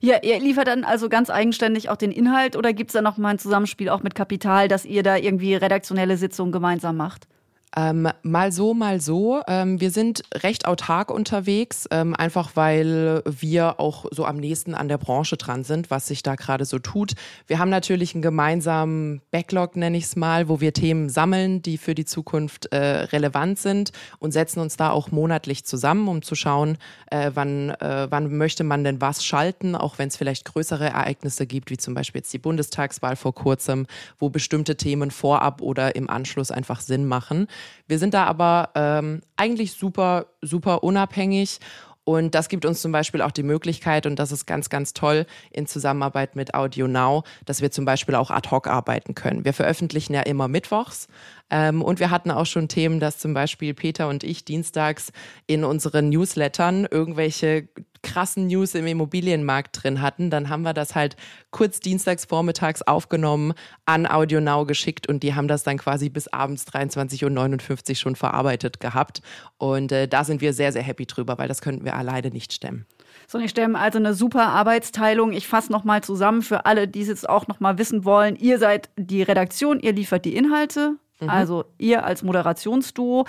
[0.00, 3.18] Ja, ihr liefert dann also ganz eigenständig auch den Inhalt oder gibt es da noch
[3.18, 7.26] mal ein Zusammenspiel auch mit Kapital, dass ihr da irgendwie redaktionelle Sitzungen gemeinsam macht?
[7.76, 9.42] Ähm, mal so, mal so.
[9.46, 14.88] Ähm, wir sind recht autark unterwegs, ähm, einfach weil wir auch so am nächsten an
[14.88, 17.12] der Branche dran sind, was sich da gerade so tut.
[17.46, 21.78] Wir haben natürlich einen gemeinsamen Backlog, nenne ich es mal, wo wir Themen sammeln, die
[21.78, 26.34] für die Zukunft äh, relevant sind und setzen uns da auch monatlich zusammen, um zu
[26.34, 26.76] schauen,
[27.10, 31.46] äh, wann, äh, wann möchte man denn was schalten, auch wenn es vielleicht größere Ereignisse
[31.46, 33.86] gibt, wie zum Beispiel jetzt die Bundestagswahl vor kurzem,
[34.18, 37.46] wo bestimmte Themen vorab oder im Anschluss einfach Sinn machen.
[37.86, 41.60] Wir sind da aber ähm, eigentlich super, super unabhängig.
[42.04, 45.26] Und das gibt uns zum Beispiel auch die Möglichkeit, und das ist ganz, ganz toll
[45.52, 49.44] in Zusammenarbeit mit Audio Now, dass wir zum Beispiel auch ad hoc arbeiten können.
[49.44, 51.08] Wir veröffentlichen ja immer mittwochs.
[51.50, 55.12] Ähm, und wir hatten auch schon Themen, dass zum Beispiel Peter und ich dienstags
[55.46, 57.68] in unseren Newslettern irgendwelche
[58.02, 61.16] krassen News im Immobilienmarkt drin hatten, dann haben wir das halt
[61.50, 63.52] kurz dienstags vormittags aufgenommen,
[63.84, 68.16] an Audio Now geschickt und die haben das dann quasi bis abends 23.59 Uhr schon
[68.16, 69.22] verarbeitet gehabt.
[69.58, 72.52] Und äh, da sind wir sehr, sehr happy drüber, weil das könnten wir alleine nicht
[72.52, 72.86] stemmen.
[73.26, 75.32] So, ich stelle also eine super Arbeitsteilung.
[75.32, 78.36] Ich fasse nochmal zusammen für alle, die es jetzt auch nochmal wissen wollen.
[78.36, 81.28] Ihr seid die Redaktion, ihr liefert die Inhalte, mhm.
[81.28, 83.26] also ihr als Moderationsduo.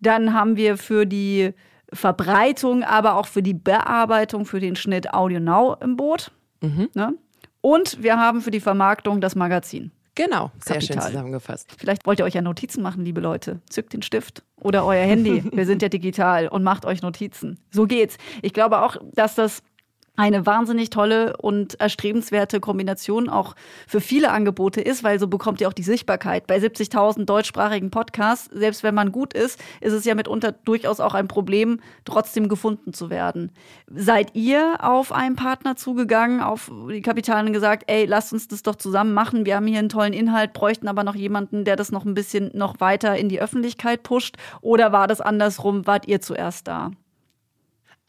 [0.00, 1.54] Dann haben wir für die
[1.92, 6.30] Verbreitung, aber auch für die Bearbeitung, für den Schnitt Audio Now im Boot.
[6.60, 6.88] Mhm.
[6.94, 7.14] Ne?
[7.60, 9.90] Und wir haben für die Vermarktung das Magazin.
[10.14, 11.02] Genau, sehr Kapital.
[11.02, 11.68] schön zusammengefasst.
[11.78, 13.60] Vielleicht wollt ihr euch ja Notizen machen, liebe Leute.
[13.70, 15.44] Zückt den Stift oder euer Handy.
[15.52, 17.58] Wir sind ja digital und macht euch Notizen.
[17.70, 18.18] So geht's.
[18.42, 19.62] Ich glaube auch, dass das
[20.16, 23.54] eine wahnsinnig tolle und erstrebenswerte Kombination auch
[23.86, 26.46] für viele Angebote ist, weil so bekommt ihr auch die Sichtbarkeit.
[26.46, 31.14] Bei 70.000 deutschsprachigen Podcasts, selbst wenn man gut ist, ist es ja mitunter durchaus auch
[31.14, 33.50] ein Problem, trotzdem gefunden zu werden.
[33.86, 38.76] Seid ihr auf einen Partner zugegangen, auf die Kapitalen gesagt, ey, lasst uns das doch
[38.76, 39.46] zusammen machen.
[39.46, 42.50] Wir haben hier einen tollen Inhalt, bräuchten aber noch jemanden, der das noch ein bisschen
[42.52, 44.36] noch weiter in die Öffentlichkeit pusht?
[44.60, 45.86] Oder war das andersrum?
[45.86, 46.90] Wart ihr zuerst da?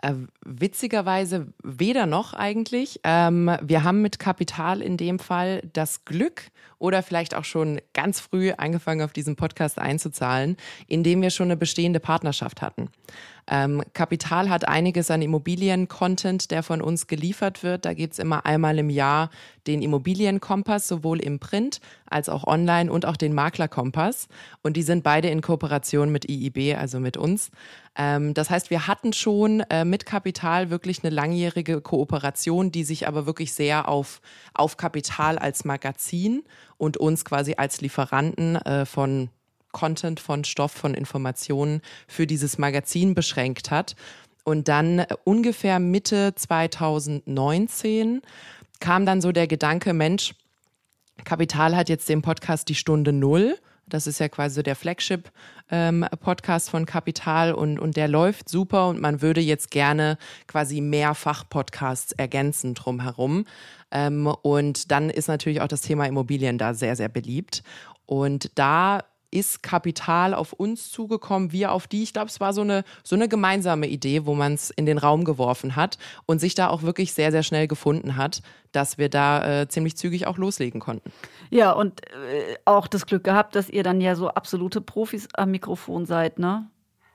[0.02, 3.00] Äh, witzigerweise weder noch eigentlich.
[3.04, 8.20] Ähm, wir haben mit Kapital in dem Fall das Glück oder vielleicht auch schon ganz
[8.20, 12.90] früh angefangen, auf diesen Podcast einzuzahlen, indem wir schon eine bestehende Partnerschaft hatten.
[13.54, 17.84] Ähm, Kapital hat einiges an Immobilien-Content, der von uns geliefert wird.
[17.84, 19.30] Da gibt es immer einmal im Jahr
[19.68, 24.30] den Immobilienkompass, sowohl im Print als auch online und auch den Maklerkompass.
[24.64, 27.52] Und die sind beide in Kooperation mit IIB, also mit uns.
[27.98, 33.06] Ähm, das heißt, wir hatten schon äh, mit Kapital wirklich eine langjährige Kooperation, die sich
[33.06, 34.22] aber wirklich sehr auf,
[34.54, 36.44] auf Kapital als Magazin
[36.78, 39.30] und uns quasi als Lieferanten äh, von
[39.71, 43.95] Content, von Stoff, von Informationen für dieses Magazin beschränkt hat.
[44.43, 48.21] Und dann äh, ungefähr Mitte 2019
[48.79, 50.34] kam dann so der Gedanke, Mensch,
[51.23, 53.57] Kapital hat jetzt den Podcast Die Stunde Null.
[53.88, 59.01] Das ist ja quasi der Flagship-Podcast ähm, von Kapital und, und der läuft super und
[59.01, 63.45] man würde jetzt gerne quasi mehr Fachpodcasts ergänzen drumherum.
[63.91, 67.63] Ähm, und dann ist natürlich auch das Thema Immobilien da sehr, sehr beliebt.
[68.05, 72.04] Und da ist Kapital auf uns zugekommen, wir auf die.
[72.04, 74.98] Ich glaube, es war so eine, so eine gemeinsame Idee, wo man es in den
[74.98, 78.41] Raum geworfen hat und sich da auch wirklich sehr, sehr schnell gefunden hat,
[78.72, 81.12] dass wir da äh, ziemlich zügig auch loslegen konnten.
[81.50, 85.52] Ja, und äh, auch das Glück gehabt, dass ihr dann ja so absolute Profis am
[85.52, 86.70] Mikrofon seid, ne?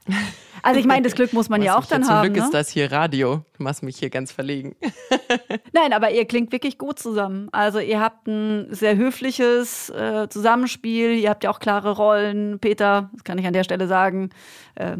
[0.63, 2.25] Also ich meine, das Glück muss man ja auch dann zum haben.
[2.25, 2.47] Zum Glück ne?
[2.47, 3.45] ist das hier Radio.
[3.57, 4.75] Du machst mich hier ganz verlegen.
[5.73, 7.49] Nein, aber ihr klingt wirklich gut zusammen.
[7.53, 11.13] Also ihr habt ein sehr höfliches äh, Zusammenspiel.
[11.13, 12.59] Ihr habt ja auch klare Rollen.
[12.59, 14.31] Peter, das kann ich an der Stelle sagen,
[14.75, 14.97] äh,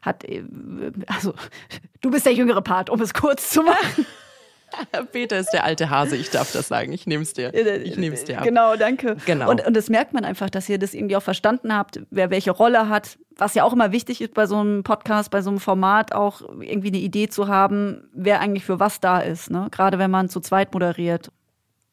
[0.00, 0.44] hat äh,
[1.08, 1.34] also
[2.00, 4.06] du bist der jüngere Part, um es kurz zu machen.
[5.12, 6.92] Peter ist der alte Hase, ich darf das sagen.
[6.92, 7.52] Ich nehme es dir.
[7.52, 8.44] Ich nehme es dir ab.
[8.44, 9.16] Genau, danke.
[9.26, 9.50] Genau.
[9.50, 12.50] Und, und das merkt man einfach, dass ihr das irgendwie auch verstanden habt, wer welche
[12.50, 13.18] Rolle hat.
[13.36, 16.42] Was ja auch immer wichtig ist bei so einem Podcast, bei so einem Format, auch
[16.60, 19.50] irgendwie eine Idee zu haben, wer eigentlich für was da ist.
[19.50, 19.68] Ne?
[19.70, 21.30] Gerade wenn man zu zweit moderiert.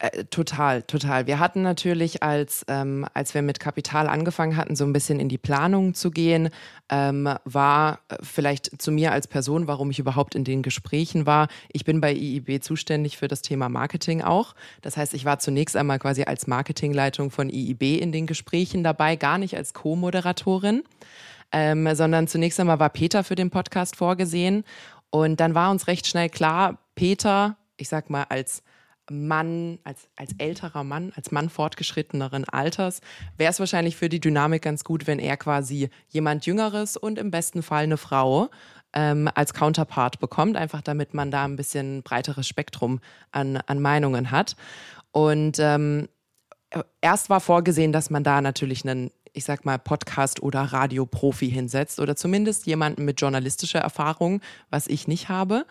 [0.02, 1.28] Äh, total, total.
[1.28, 5.28] Wir hatten natürlich, als, ähm, als wir mit Kapital angefangen hatten, so ein bisschen in
[5.28, 6.52] die Planung zu gehen,
[6.90, 11.50] ähm, war äh, vielleicht zu mir als Person, warum ich überhaupt in den Gesprächen war.
[11.74, 14.56] Ich bin bei IIB zuständig für das Thema Marketing auch.
[14.82, 19.18] Das heißt, ich war zunächst einmal quasi als Marketingleitung von IIB in den Gesprächen dabei,
[19.18, 20.84] gar nicht als Co-Moderatorin,
[21.52, 24.64] ähm, sondern zunächst einmal war Peter für den Podcast vorgesehen.
[25.10, 28.64] Und dann war uns recht schnell klar, Peter, ich sag mal als
[29.12, 33.02] Mann, als, als älterer Mann, als Mann fortgeschritteneren Alters,
[33.38, 37.32] wäre es wahrscheinlich für die Dynamik ganz gut, wenn er quasi jemand Jüngeres und im
[37.32, 38.50] besten Fall eine Frau
[38.94, 43.00] ähm, als Counterpart bekommt, einfach damit man da ein bisschen breiteres Spektrum
[43.32, 44.56] an, an Meinungen hat.
[45.12, 46.08] Und ähm,
[47.02, 52.00] erst war vorgesehen, dass man da natürlich einen ich sag mal, Podcast- oder Radioprofi hinsetzt
[52.00, 55.66] oder zumindest jemanden mit journalistischer Erfahrung, was ich nicht habe.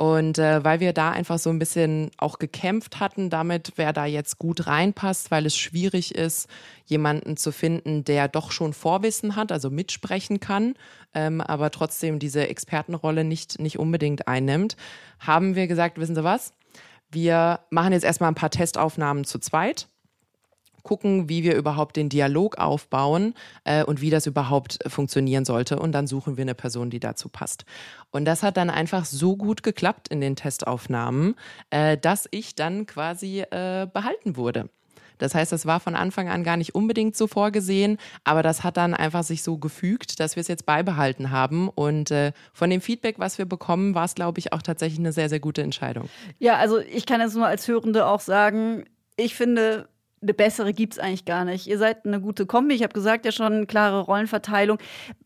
[0.00, 4.06] Und äh, weil wir da einfach so ein bisschen auch gekämpft hatten damit, wer da
[4.06, 6.48] jetzt gut reinpasst, weil es schwierig ist,
[6.86, 10.72] jemanden zu finden, der doch schon Vorwissen hat, also mitsprechen kann,
[11.12, 14.78] ähm, aber trotzdem diese Expertenrolle nicht, nicht unbedingt einnimmt,
[15.18, 16.54] haben wir gesagt, wissen Sie was?
[17.10, 19.89] Wir machen jetzt erstmal ein paar Testaufnahmen zu zweit
[20.82, 25.78] gucken, wie wir überhaupt den Dialog aufbauen äh, und wie das überhaupt funktionieren sollte.
[25.78, 27.64] Und dann suchen wir eine Person, die dazu passt.
[28.10, 31.34] Und das hat dann einfach so gut geklappt in den Testaufnahmen,
[31.70, 34.68] äh, dass ich dann quasi äh, behalten wurde.
[35.20, 38.76] Das heißt, das war von Anfang an gar nicht unbedingt so vorgesehen, aber das hat
[38.76, 41.68] dann einfach sich so gefügt, dass wir es jetzt beibehalten haben.
[41.68, 45.12] Und äh, von dem Feedback, was wir bekommen, war es, glaube ich, auch tatsächlich eine
[45.12, 46.08] sehr, sehr gute Entscheidung.
[46.38, 49.88] Ja, also ich kann jetzt nur als Hörende auch sagen, ich finde,
[50.22, 51.66] eine bessere gibt es eigentlich gar nicht.
[51.66, 52.74] Ihr seid eine gute Kombi.
[52.74, 54.78] Ich habe gesagt ja schon, klare Rollenverteilung.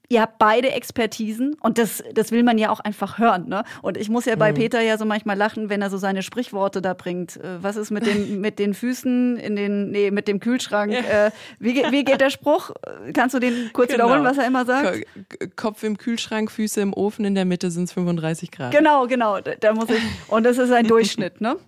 [0.09, 3.49] Ihr habt beide Expertisen und das, das will man ja auch einfach hören.
[3.49, 3.64] Ne?
[3.81, 4.57] Und ich muss ja bei mhm.
[4.57, 7.37] Peter ja so manchmal lachen, wenn er so seine Sprichworte da bringt.
[7.37, 10.93] Äh, was ist mit, dem, mit den Füßen in den, nee, mit dem Kühlschrank?
[10.93, 11.27] Ja.
[11.27, 12.71] Äh, wie, wie geht der Spruch?
[13.14, 14.05] Kannst du den kurz genau.
[14.05, 15.05] wiederholen, was er immer sagt?
[15.57, 18.73] Kopf im Kühlschrank, Füße im Ofen, in der Mitte sind es 35 Grad.
[18.73, 19.38] Genau, genau.
[19.40, 21.57] Da muss ich, und das ist ein Durchschnitt, ne?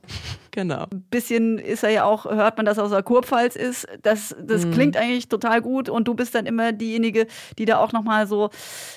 [0.57, 0.87] Genau.
[0.90, 3.87] Ein bisschen ist er ja auch, hört man, dass er aus der Kurpfalz ist.
[4.01, 4.72] Das, das mhm.
[4.72, 7.27] klingt eigentlich total gut und du bist dann immer diejenige,
[7.59, 8.50] die da auch nochmal so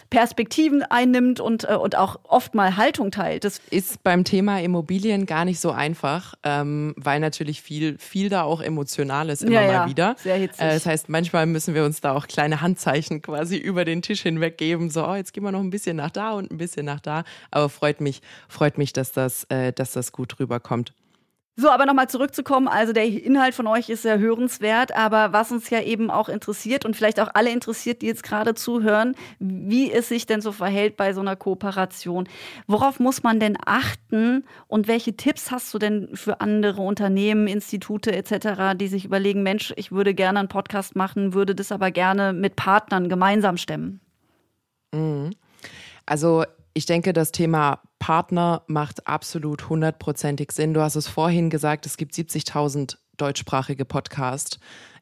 [0.10, 3.44] Perspektiven einnimmt und, äh, und auch oft mal Haltung teilt.
[3.44, 8.44] Das ist beim Thema Immobilien gar nicht so einfach, ähm, weil natürlich viel, viel da
[8.44, 9.88] auch emotional ist immer ja, mal ja.
[9.88, 10.16] wieder.
[10.20, 10.62] Sehr hitzig.
[10.62, 14.22] Äh, das heißt, manchmal müssen wir uns da auch kleine Handzeichen quasi über den Tisch
[14.22, 14.90] hinweg geben.
[14.90, 17.24] So, oh, jetzt gehen wir noch ein bisschen nach da und ein bisschen nach da.
[17.52, 20.94] Aber freut mich, freut mich, dass das, äh, dass das gut rüberkommt.
[21.60, 25.70] So, aber nochmal zurückzukommen, also der Inhalt von euch ist sehr hörenswert, aber was uns
[25.70, 30.08] ja eben auch interessiert und vielleicht auch alle interessiert, die jetzt gerade zuhören, wie es
[30.08, 32.30] sich denn so verhält bei so einer Kooperation.
[32.68, 38.10] Worauf muss man denn achten und welche Tipps hast du denn für andere Unternehmen, Institute
[38.10, 42.32] etc., die sich überlegen, Mensch, ich würde gerne einen Podcast machen, würde das aber gerne
[42.32, 44.00] mit Partnern gemeinsam stemmen?
[44.94, 45.32] Mhm.
[46.06, 50.74] Also ich denke, das Thema Partner macht absolut hundertprozentig Sinn.
[50.74, 54.60] Du hast es vorhin gesagt, es gibt 70.000 deutschsprachige Podcasts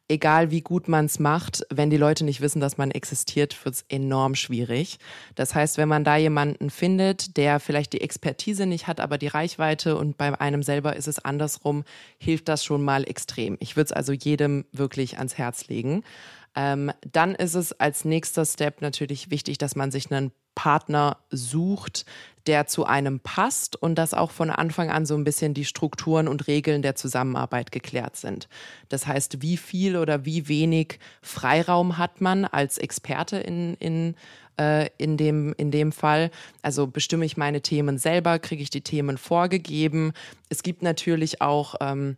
[0.09, 3.75] egal wie gut man es macht, wenn die Leute nicht wissen, dass man existiert, wird
[3.75, 4.99] es enorm schwierig.
[5.35, 9.27] Das heißt, wenn man da jemanden findet, der vielleicht die Expertise nicht hat, aber die
[9.27, 11.83] Reichweite und bei einem selber ist es andersrum,
[12.17, 13.57] hilft das schon mal extrem.
[13.59, 16.03] Ich würde es also jedem wirklich ans Herz legen.
[16.55, 22.03] Ähm, dann ist es als nächster Step natürlich wichtig, dass man sich einen Partner sucht,
[22.47, 26.27] der zu einem passt und dass auch von Anfang an so ein bisschen die Strukturen
[26.27, 28.49] und Regeln der Zusammenarbeit geklärt sind.
[28.89, 34.15] Das heißt, wie viel oder wie wenig Freiraum hat man als Experte in, in
[34.59, 36.31] äh, in dem, in dem Fall.
[36.63, 40.13] Also bestimme ich meine Themen selber, kriege ich die Themen vorgegeben.
[40.49, 42.17] Es gibt natürlich auch ähm,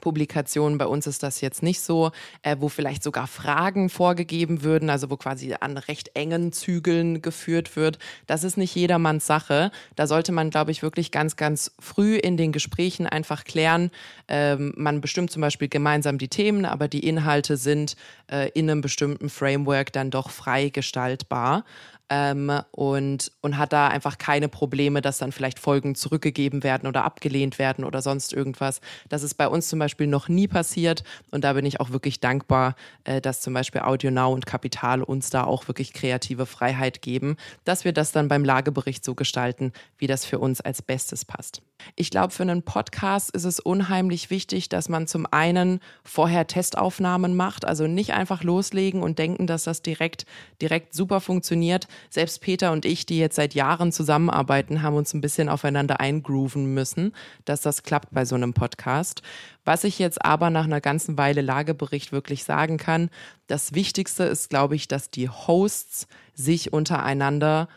[0.00, 4.90] Publikationen, bei uns ist das jetzt nicht so, äh, wo vielleicht sogar Fragen vorgegeben würden,
[4.90, 7.98] also wo quasi an recht engen Zügeln geführt wird.
[8.26, 9.70] Das ist nicht jedermanns Sache.
[9.96, 13.90] Da sollte man, glaube ich, wirklich ganz, ganz früh in den Gesprächen einfach klären.
[14.28, 17.96] Ähm, man bestimmt zum Beispiel gemeinsam die Themen, aber die Inhalte sind
[18.30, 21.64] äh, in einem bestimmten Framework dann doch frei gestaltbar
[22.10, 27.04] ähm, und, und hat da einfach keine Probleme, dass dann vielleicht Folgen zurückgegeben werden oder
[27.04, 28.80] abgelehnt werden oder sonst irgendwas.
[29.08, 32.20] Das ist bei uns zum Beispiel noch nie passiert und da bin ich auch wirklich
[32.20, 37.02] dankbar, äh, dass zum Beispiel Audio Now und Kapital uns da auch wirklich kreative Freiheit
[37.02, 41.24] geben, dass wir das dann beim Lagebericht so gestalten, wie das für uns als Bestes
[41.24, 41.62] passt.
[41.96, 47.36] Ich glaube, für einen Podcast ist es unheimlich wichtig, dass man zum einen vorher Testaufnahmen
[47.36, 50.26] macht, also nicht einfach loslegen und denken, dass das direkt,
[50.60, 51.88] direkt super funktioniert.
[52.10, 56.74] Selbst Peter und ich, die jetzt seit Jahren zusammenarbeiten, haben uns ein bisschen aufeinander eingrooven
[56.74, 57.12] müssen,
[57.44, 59.22] dass das klappt bei so einem Podcast.
[59.64, 63.10] Was ich jetzt aber nach einer ganzen Weile Lagebericht wirklich sagen kann,
[63.46, 67.68] das Wichtigste ist, glaube ich, dass die Hosts sich untereinander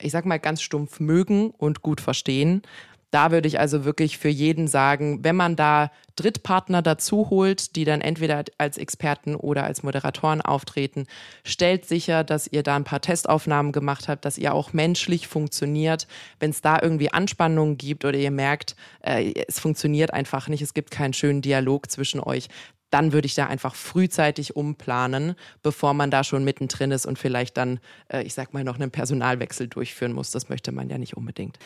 [0.00, 2.62] ich sag mal ganz stumpf mögen und gut verstehen.
[3.10, 7.84] Da würde ich also wirklich für jeden sagen, wenn man da Drittpartner dazu holt, die
[7.84, 11.06] dann entweder als Experten oder als Moderatoren auftreten,
[11.44, 16.08] stellt sicher, dass ihr da ein paar Testaufnahmen gemacht habt, dass ihr auch menschlich funktioniert.
[16.40, 20.74] Wenn es da irgendwie Anspannungen gibt oder ihr merkt, äh, es funktioniert einfach nicht, es
[20.74, 22.48] gibt keinen schönen Dialog zwischen euch,
[22.90, 27.56] dann würde ich da einfach frühzeitig umplanen, bevor man da schon mittendrin ist und vielleicht
[27.56, 30.30] dann, äh, ich sag mal, noch einen Personalwechsel durchführen muss.
[30.30, 31.58] Das möchte man ja nicht unbedingt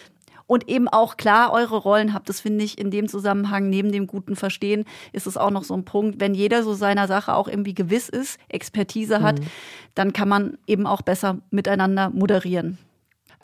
[0.50, 2.28] und eben auch klar eure Rollen habt.
[2.28, 5.74] Das finde ich in dem Zusammenhang, neben dem guten Verstehen, ist es auch noch so
[5.74, 9.46] ein Punkt, wenn jeder so seiner Sache auch irgendwie gewiss ist, Expertise hat, mhm.
[9.94, 12.78] dann kann man eben auch besser miteinander moderieren.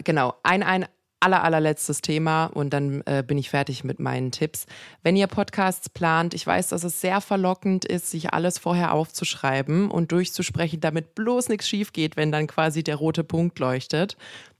[0.03, 0.87] Genau, ein, ein
[1.21, 4.67] aller, allerletztes Thema und dann äh, bin ich fertig mit meinen Tipps.
[5.05, 9.93] Wenn ihr Podcasts plant, ich weiß, dass es sehr verlockend ist, sich alles vorher aufzuschreiben
[9.93, 14.17] und durchzusprechen, damit bloß nichts schief geht, wenn dann quasi der rote Punkt leuchtet.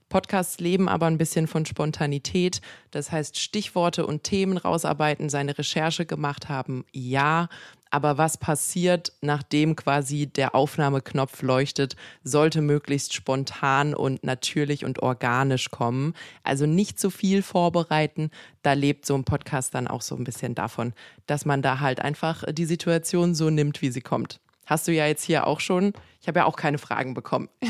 [0.09, 2.61] Podcasts leben aber ein bisschen von Spontanität.
[2.91, 7.49] Das heißt, Stichworte und Themen rausarbeiten, seine Recherche gemacht haben, ja.
[7.89, 15.71] Aber was passiert, nachdem quasi der Aufnahmeknopf leuchtet, sollte möglichst spontan und natürlich und organisch
[15.71, 16.13] kommen.
[16.43, 18.29] Also nicht zu viel vorbereiten.
[18.61, 20.93] Da lebt so ein Podcast dann auch so ein bisschen davon,
[21.27, 24.41] dass man da halt einfach die Situation so nimmt, wie sie kommt.
[24.67, 25.93] Hast du ja jetzt hier auch schon.
[26.21, 27.49] Ich habe ja auch keine Fragen bekommen.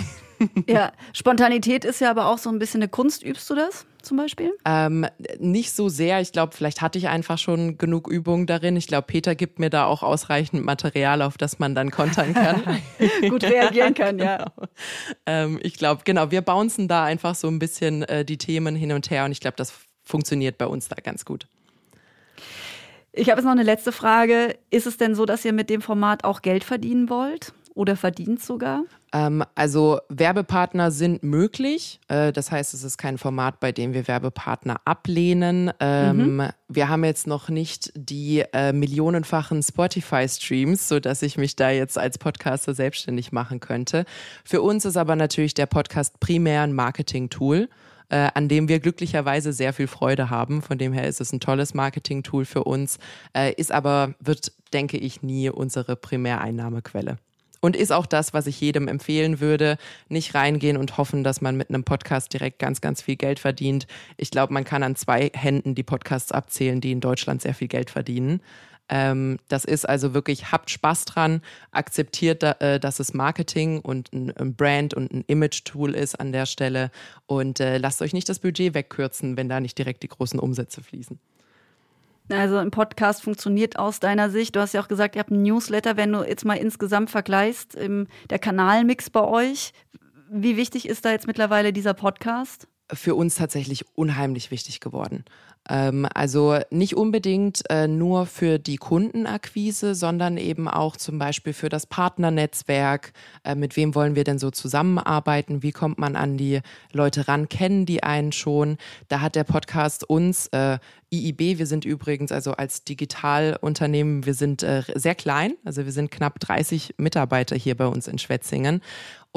[0.68, 3.24] Ja, Spontanität ist ja aber auch so ein bisschen eine Kunst.
[3.24, 4.54] Übst du das zum Beispiel?
[4.66, 5.08] Ähm,
[5.40, 6.22] nicht so sehr.
[6.22, 8.76] Ich glaube, vielleicht hatte ich einfach schon genug Übung darin.
[8.76, 12.62] Ich glaube, Peter gibt mir da auch ausreichend Material, auf das man dann kontern kann.
[13.30, 14.38] Gut reagieren kann, ja.
[14.56, 14.68] Genau.
[15.26, 18.92] Ähm, ich glaube, genau, wir bouncen da einfach so ein bisschen äh, die Themen hin
[18.92, 21.48] und her und ich glaube, das funktioniert bei uns da ganz gut.
[23.18, 24.56] Ich habe jetzt noch eine letzte Frage.
[24.70, 27.54] Ist es denn so, dass ihr mit dem Format auch Geld verdienen wollt?
[27.78, 28.84] oder verdient sogar?
[29.14, 32.00] Ähm, also Werbepartner sind möglich.
[32.08, 35.72] Äh, das heißt, es ist kein Format, bei dem wir Werbepartner ablehnen.
[35.80, 36.50] Ähm, mhm.
[36.68, 42.18] Wir haben jetzt noch nicht die äh, millionenfachen Spotify-Streams, sodass ich mich da jetzt als
[42.18, 44.06] Podcaster selbstständig machen könnte.
[44.44, 47.70] Für uns ist aber natürlich der Podcast primär ein Marketing-Tool.
[48.10, 50.62] Äh, an dem wir glücklicherweise sehr viel Freude haben.
[50.62, 53.00] Von dem her ist es ein tolles Marketing-Tool für uns,
[53.36, 57.18] äh, ist aber, wird, denke ich, nie unsere Primäreinnahmequelle.
[57.60, 59.78] Und ist auch das, was ich jedem empfehlen würde.
[60.08, 63.88] Nicht reingehen und hoffen, dass man mit einem Podcast direkt ganz, ganz viel Geld verdient.
[64.16, 67.68] Ich glaube, man kann an zwei Händen die Podcasts abzählen, die in Deutschland sehr viel
[67.68, 68.42] Geld verdienen.
[68.90, 74.32] Ähm, das ist also wirklich, habt Spaß dran, akzeptiert, äh, dass es Marketing und ein,
[74.38, 76.92] ein Brand und ein Image-Tool ist an der Stelle
[77.26, 80.82] und äh, lasst euch nicht das Budget wegkürzen, wenn da nicht direkt die großen Umsätze
[80.82, 81.20] fließen.
[82.30, 84.56] Also ein Podcast funktioniert aus deiner Sicht.
[84.56, 85.96] Du hast ja auch gesagt, ihr habt einen Newsletter.
[85.96, 89.72] Wenn du jetzt mal insgesamt vergleichst, der Kanalmix bei euch,
[90.30, 92.68] Wie wichtig ist da jetzt mittlerweile dieser Podcast?
[92.94, 95.26] Für uns tatsächlich unheimlich wichtig geworden.
[95.70, 101.70] Ähm, also nicht unbedingt äh, nur für die Kundenakquise, sondern eben auch zum Beispiel für
[101.70, 103.12] das Partnernetzwerk.
[103.44, 105.64] Äh, mit wem wollen wir denn so zusammenarbeiten?
[105.64, 106.62] Wie kommt man an die
[106.94, 107.50] Leute ran?
[107.50, 108.78] Kennen die einen schon?
[109.10, 110.78] Da hat der Podcast uns äh,
[111.12, 116.12] IIB, wir sind übrigens also als Digitalunternehmen, wir sind äh, sehr klein, also wir sind
[116.12, 118.82] knapp 30 Mitarbeiter hier bei uns in Schwetzingen.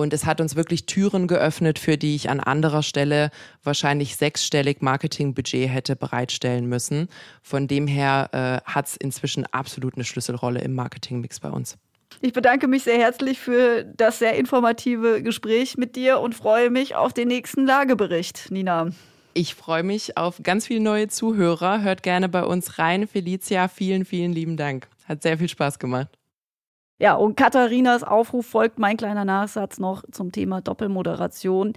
[0.01, 3.31] Und es hat uns wirklich Türen geöffnet, für die ich an anderer Stelle
[3.63, 7.09] wahrscheinlich sechsstellig Marketingbudget hätte bereitstellen müssen.
[7.43, 11.77] Von dem her äh, hat es inzwischen absolut eine Schlüsselrolle im Marketingmix bei uns.
[12.23, 16.95] Ich bedanke mich sehr herzlich für das sehr informative Gespräch mit dir und freue mich
[16.95, 18.93] auf den nächsten Lagebericht, Nina.
[19.35, 21.83] Ich freue mich auf ganz viele neue Zuhörer.
[21.83, 23.07] Hört gerne bei uns rein.
[23.07, 24.89] Felicia, vielen, vielen lieben Dank.
[25.07, 26.20] Hat sehr viel Spaß gemacht.
[27.01, 31.73] Ja, und Katharinas Aufruf folgt mein kleiner Nachsatz noch zum Thema Doppelmoderation.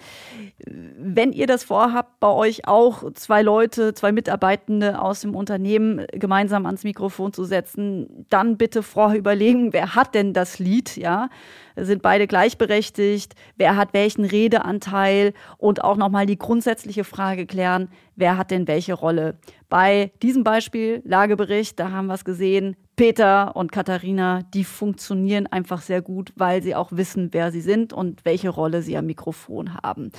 [0.67, 6.65] Wenn ihr das vorhabt, bei euch auch zwei Leute, zwei Mitarbeitende aus dem Unternehmen gemeinsam
[6.65, 11.29] ans Mikrofon zu setzen, dann bitte vorher überlegen, wer hat denn das Lied, ja?
[11.77, 13.33] Sind beide gleichberechtigt?
[13.55, 15.33] Wer hat welchen Redeanteil?
[15.57, 19.37] Und auch nochmal die grundsätzliche Frage klären, wer hat denn welche Rolle?
[19.69, 25.81] Bei diesem Beispiel, Lagebericht, da haben wir es gesehen, Peter und Katharina, die funktionieren einfach
[25.81, 29.73] sehr gut, weil sie auch wissen, wer sie sind und welche Rolle sie am Mikrofon
[29.81, 30.11] haben.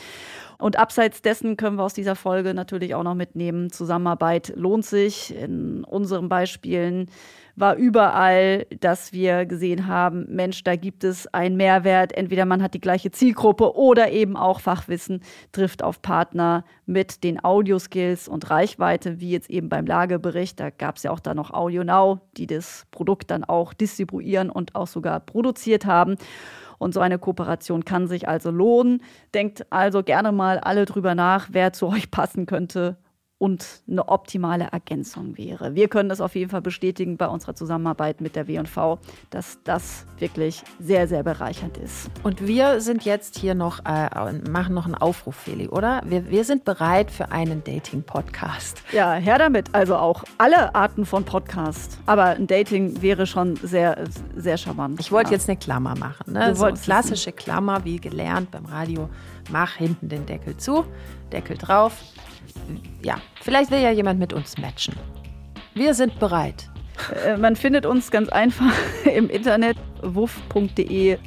[0.59, 5.35] Und abseits dessen können wir aus dieser Folge natürlich auch noch mitnehmen, Zusammenarbeit lohnt sich.
[5.37, 7.11] In unseren Beispielen
[7.57, 12.13] war überall, dass wir gesehen haben, Mensch, da gibt es einen Mehrwert.
[12.13, 15.21] Entweder man hat die gleiche Zielgruppe oder eben auch Fachwissen
[15.53, 20.59] trifft auf Partner mit den Audioskills und Reichweite, wie jetzt eben beim Lagebericht.
[20.59, 24.51] Da gab es ja auch da noch Audio Now, die das Produkt dann auch distribuieren
[24.51, 26.17] und auch sogar produziert haben.
[26.79, 29.01] Und so eine Kooperation kann sich also lohnen.
[29.33, 32.97] Denkt also gerne mal alle drüber nach, wer zu euch passen könnte
[33.39, 35.75] und eine optimale Ergänzung wäre.
[35.75, 38.99] Wir können das auf jeden Fall bestätigen bei unserer Zusammenarbeit mit der W&V,
[39.31, 42.11] dass das wirklich sehr, sehr bereichernd ist.
[42.23, 46.03] Und wir sind jetzt hier noch, äh, machen noch einen Aufruf, Feli, oder?
[46.07, 48.83] Wir, wir sind bereit für einen Dating-Podcast.
[48.93, 49.75] Ja, her damit.
[49.75, 51.99] Also auch alle Arten von Podcast.
[52.07, 54.05] Aber ein Dating wäre schon sehr,
[54.37, 55.01] sehr charmant.
[55.01, 55.37] Ich wollte ja.
[55.37, 56.33] jetzt eine Klammer machen.
[56.33, 56.55] Ne?
[56.55, 59.11] So klassische Klammer, wie gelernt beim Radio.
[59.51, 60.85] Mach hinten den Deckel zu,
[61.33, 62.01] Deckel drauf
[63.03, 64.95] ja, vielleicht will ja jemand mit uns matchen.
[65.75, 66.69] Wir sind bereit.
[67.25, 68.73] Äh, man findet uns ganz einfach
[69.05, 71.19] im Internet wuff.de.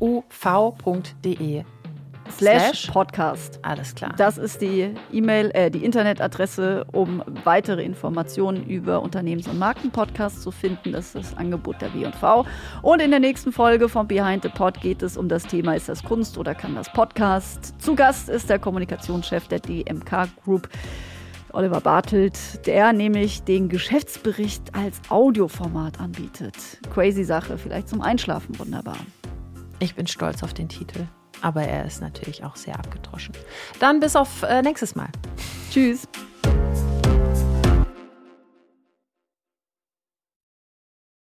[0.00, 1.64] wuv.de
[2.38, 3.58] slash Podcast.
[3.62, 4.12] Alles klar.
[4.16, 10.50] Das ist die E-Mail, äh, die Internetadresse, um weitere Informationen über Unternehmens- und Markenpodcasts zu
[10.50, 10.92] finden.
[10.92, 12.46] Das ist das Angebot der W&V.
[12.82, 15.88] Und in der nächsten Folge von Behind the Pod geht es um das Thema, ist
[15.88, 17.80] das Kunst oder kann das Podcast?
[17.80, 20.68] Zu Gast ist der Kommunikationschef der DMK Group.
[21.52, 26.54] Oliver Bartelt, der nämlich den Geschäftsbericht als Audioformat anbietet.
[26.92, 28.96] Crazy Sache, vielleicht zum Einschlafen wunderbar.
[29.78, 31.06] Ich bin stolz auf den Titel
[31.42, 33.34] aber er ist natürlich auch sehr abgedroschen.
[33.80, 35.08] Dann bis auf äh, nächstes Mal.
[35.70, 36.08] Tschüss.